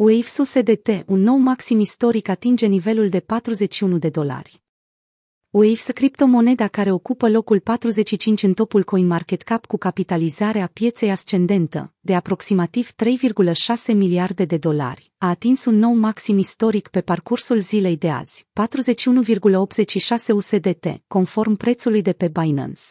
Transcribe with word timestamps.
Waves 0.00 0.36
USDT, 0.38 0.88
un 1.06 1.20
nou 1.20 1.36
maxim 1.36 1.78
istoric 1.78 2.28
atinge 2.28 2.66
nivelul 2.66 3.08
de 3.08 3.20
41 3.20 3.98
de 3.98 4.08
dolari. 4.08 4.62
Waves, 5.50 5.86
criptomoneda 5.86 6.68
care 6.68 6.90
ocupă 6.90 7.28
locul 7.28 7.60
45 7.60 8.42
în 8.42 8.54
topul 8.54 8.84
CoinMarketCap 8.84 9.66
cu 9.66 9.76
capitalizarea 9.76 10.70
pieței 10.72 11.10
ascendentă, 11.10 11.94
de 12.00 12.14
aproximativ 12.14 12.90
3,6 12.90 13.94
miliarde 13.94 14.44
de 14.44 14.56
dolari, 14.56 15.12
a 15.18 15.28
atins 15.28 15.64
un 15.64 15.74
nou 15.74 15.94
maxim 15.94 16.38
istoric 16.38 16.88
pe 16.88 17.00
parcursul 17.00 17.58
zilei 17.58 17.96
de 17.96 18.10
azi, 18.10 18.46
41,86 18.60 20.34
USDT, 20.34 20.86
conform 21.06 21.54
prețului 21.54 22.02
de 22.02 22.12
pe 22.12 22.28
Binance. 22.28 22.82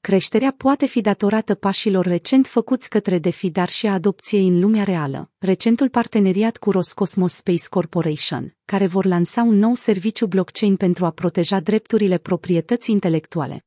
Creșterea 0.00 0.54
poate 0.56 0.86
fi 0.86 1.00
datorată 1.00 1.54
pașilor 1.54 2.04
recent 2.06 2.46
făcuți 2.46 2.88
către 2.88 3.18
DeFi, 3.18 3.50
dar 3.50 3.68
și 3.68 3.86
a 3.86 3.92
adopției 3.92 4.46
în 4.46 4.60
lumea 4.60 4.84
reală, 4.84 5.30
recentul 5.38 5.88
parteneriat 5.88 6.56
cu 6.56 6.70
Roscosmos 6.70 7.32
Space 7.32 7.68
Corporation, 7.68 8.56
care 8.64 8.86
vor 8.86 9.04
lansa 9.04 9.42
un 9.42 9.58
nou 9.58 9.74
serviciu 9.74 10.26
blockchain 10.26 10.76
pentru 10.76 11.04
a 11.04 11.10
proteja 11.10 11.60
drepturile 11.60 12.18
proprietății 12.18 12.94
intelectuale. 12.94 13.64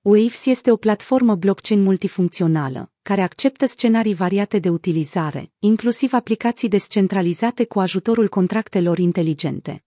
Waves 0.00 0.46
este 0.46 0.70
o 0.70 0.76
platformă 0.76 1.34
blockchain 1.34 1.82
multifuncțională, 1.82 2.92
care 3.02 3.22
acceptă 3.22 3.66
scenarii 3.66 4.14
variate 4.14 4.58
de 4.58 4.68
utilizare, 4.68 5.52
inclusiv 5.58 6.12
aplicații 6.12 6.68
descentralizate 6.68 7.64
cu 7.64 7.80
ajutorul 7.80 8.28
contractelor 8.28 8.98
inteligente. 8.98 9.84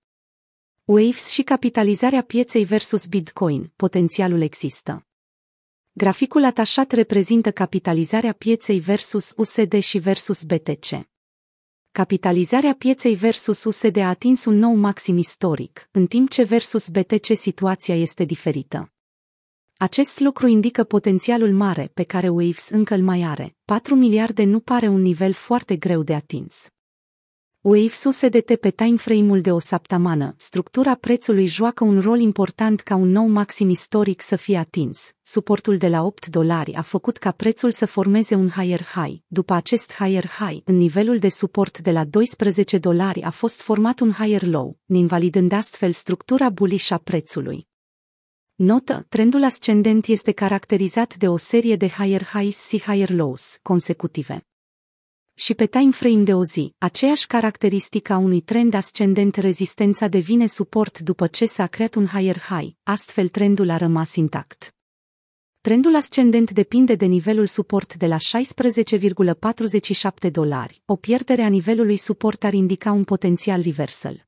Waves 0.85 1.29
și 1.29 1.41
capitalizarea 1.41 2.21
pieței 2.21 2.63
versus 2.63 3.07
Bitcoin, 3.07 3.71
potențialul 3.75 4.41
există. 4.41 5.03
Graficul 5.99 6.43
atașat 6.43 6.91
reprezintă 6.91 7.51
capitalizarea 7.51 8.33
pieței 8.33 8.79
versus 8.79 9.33
USD 9.37 9.79
și 9.79 9.97
versus 9.97 10.43
BTC. 10.43 11.07
Capitalizarea 11.91 12.75
pieței 12.77 13.15
versus 13.15 13.63
USD 13.63 13.97
a 13.97 14.07
atins 14.07 14.45
un 14.45 14.57
nou 14.57 14.75
maxim 14.75 15.17
istoric, 15.17 15.89
în 15.91 16.07
timp 16.07 16.29
ce 16.29 16.43
versus 16.43 16.89
BTC 16.89 17.35
situația 17.35 17.95
este 17.95 18.23
diferită. 18.23 18.91
Acest 19.77 20.19
lucru 20.19 20.47
indică 20.47 20.83
potențialul 20.83 21.53
mare 21.53 21.91
pe 21.93 22.03
care 22.03 22.29
Waves 22.29 22.69
încă 22.69 22.93
îl 22.93 23.01
mai 23.01 23.23
are. 23.23 23.55
4 23.65 23.95
miliarde 23.95 24.43
nu 24.43 24.59
pare 24.59 24.87
un 24.87 25.01
nivel 25.01 25.33
foarte 25.33 25.75
greu 25.75 26.03
de 26.03 26.13
atins. 26.13 26.69
Waves 27.61 28.03
USDT 28.03 28.55
pe 28.55 28.69
timeframe-ul 28.69 29.41
de 29.41 29.51
o 29.51 29.59
săptămână, 29.59 30.35
structura 30.37 30.95
prețului 30.95 31.47
joacă 31.47 31.83
un 31.83 31.99
rol 31.99 32.19
important 32.19 32.81
ca 32.81 32.95
un 32.95 33.09
nou 33.09 33.27
maxim 33.27 33.69
istoric 33.69 34.21
să 34.21 34.35
fie 34.35 34.57
atins. 34.57 35.11
Suportul 35.21 35.77
de 35.77 35.87
la 35.87 36.03
8 36.03 36.27
dolari 36.27 36.73
a 36.73 36.81
făcut 36.81 37.17
ca 37.17 37.31
prețul 37.31 37.71
să 37.71 37.85
formeze 37.85 38.35
un 38.35 38.49
higher 38.49 38.83
high. 38.83 39.19
După 39.27 39.53
acest 39.53 39.93
higher 39.93 40.25
high, 40.27 40.61
în 40.65 40.75
nivelul 40.75 41.17
de 41.17 41.29
suport 41.29 41.79
de 41.79 41.91
la 41.91 42.05
12 42.05 42.77
dolari 42.77 43.21
a 43.21 43.29
fost 43.29 43.61
format 43.61 43.99
un 43.99 44.11
higher 44.11 44.43
low, 44.43 44.77
invalidând 44.85 45.51
astfel 45.51 45.91
structura 45.91 46.49
bullish 46.49 46.91
a 46.91 46.97
prețului. 46.97 47.67
Notă, 48.55 49.05
trendul 49.09 49.43
ascendent 49.43 50.05
este 50.05 50.31
caracterizat 50.31 51.15
de 51.15 51.27
o 51.27 51.37
serie 51.37 51.75
de 51.75 51.87
higher 51.87 52.23
highs 52.23 52.67
și 52.67 52.81
higher 52.81 53.09
lows 53.09 53.57
consecutive 53.61 54.43
și 55.39 55.53
pe 55.53 55.65
time 55.65 55.91
frame 55.91 56.23
de 56.23 56.33
o 56.33 56.43
zi, 56.43 56.73
aceeași 56.77 57.27
caracteristică 57.27 58.13
a 58.13 58.17
unui 58.17 58.41
trend 58.41 58.73
ascendent 58.73 59.35
rezistența 59.35 60.07
devine 60.07 60.47
suport 60.47 60.99
după 60.99 61.27
ce 61.27 61.45
s-a 61.45 61.67
creat 61.67 61.95
un 61.95 62.05
higher 62.05 62.37
high, 62.37 62.75
astfel 62.83 63.27
trendul 63.27 63.69
a 63.69 63.77
rămas 63.77 64.15
intact. 64.15 64.75
Trendul 65.61 65.95
ascendent 65.95 66.51
depinde 66.51 66.95
de 66.95 67.05
nivelul 67.05 67.45
suport 67.45 67.95
de 67.95 68.07
la 68.07 68.17
16,47 68.17 70.31
dolari. 70.31 70.81
O 70.85 70.95
pierdere 70.95 71.41
a 71.41 71.47
nivelului 71.47 71.97
suport 71.97 72.43
ar 72.43 72.53
indica 72.53 72.91
un 72.91 73.03
potențial 73.03 73.61
reversal. 73.61 74.27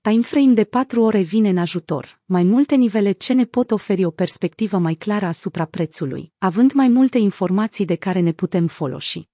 Timeframe 0.00 0.52
de 0.52 0.64
4 0.64 1.02
ore 1.02 1.20
vine 1.20 1.48
în 1.48 1.58
ajutor, 1.58 2.20
mai 2.24 2.42
multe 2.42 2.74
nivele 2.74 3.12
ce 3.12 3.32
ne 3.32 3.44
pot 3.44 3.70
oferi 3.70 4.04
o 4.04 4.10
perspectivă 4.10 4.78
mai 4.78 4.94
clară 4.94 5.26
asupra 5.26 5.64
prețului, 5.64 6.32
având 6.38 6.72
mai 6.72 6.88
multe 6.88 7.18
informații 7.18 7.84
de 7.84 7.94
care 7.94 8.20
ne 8.20 8.32
putem 8.32 8.66
folosi. 8.66 9.28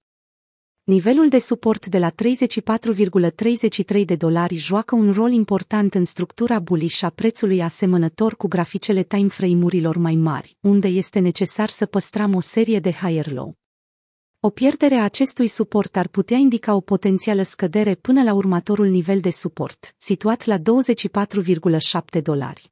Nivelul 0.85 1.29
de 1.29 1.39
suport 1.39 1.85
de 1.85 1.97
la 1.97 2.11
34,33 2.11 4.05
de 4.05 4.15
dolari 4.15 4.55
joacă 4.55 4.95
un 4.95 5.11
rol 5.11 5.31
important 5.31 5.93
în 5.93 6.05
structura 6.05 6.59
bullish 6.59 7.03
a 7.03 7.09
prețului 7.09 7.61
asemănător 7.61 8.35
cu 8.35 8.47
graficele 8.47 9.03
timeframe-urilor 9.03 9.97
mai 9.97 10.15
mari, 10.15 10.57
unde 10.59 10.87
este 10.87 11.19
necesar 11.19 11.69
să 11.69 11.85
păstrăm 11.85 12.35
o 12.35 12.39
serie 12.39 12.79
de 12.79 12.91
higher 12.91 13.31
low. 13.31 13.57
O 14.39 14.49
pierdere 14.49 14.95
a 14.95 15.03
acestui 15.03 15.47
suport 15.47 15.97
ar 15.97 16.07
putea 16.07 16.37
indica 16.37 16.75
o 16.75 16.81
potențială 16.81 17.43
scădere 17.43 17.95
până 17.95 18.23
la 18.23 18.33
următorul 18.33 18.87
nivel 18.87 19.19
de 19.19 19.29
suport, 19.29 19.95
situat 19.97 20.45
la 20.45 20.57
24,7 20.57 22.21
dolari. 22.23 22.71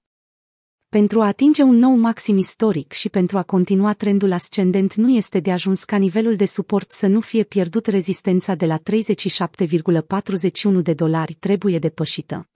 Pentru 0.98 1.22
a 1.22 1.26
atinge 1.26 1.64
un 1.64 1.76
nou 1.76 1.96
maxim 1.96 2.38
istoric 2.38 2.92
și 2.92 3.10
pentru 3.10 3.38
a 3.38 3.44
continua 3.44 3.94
trendul 3.94 4.32
ascendent 4.32 4.94
nu 4.94 5.10
este 5.10 5.40
de 5.40 5.52
ajuns 5.52 5.84
ca 5.84 5.98
nivelul 5.98 6.36
de 6.36 6.46
suport 6.46 6.92
să 6.92 7.08
nu 7.08 7.20
fie 7.20 7.44
pierdut 7.44 7.86
rezistența 7.86 8.56
de 8.56 8.66
la 8.66 8.78
37,41 8.78 10.82
de 10.84 10.94
dolari 10.94 11.34
trebuie 11.34 11.80
depășită. 11.80 12.51